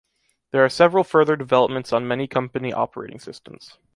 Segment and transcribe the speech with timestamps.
[0.49, 3.77] There are several further developments on many company operating systems.